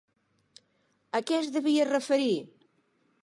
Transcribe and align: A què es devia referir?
A 1.19 1.21
què 1.27 1.37
es 1.41 1.51
devia 1.57 1.87
referir? 1.91 2.35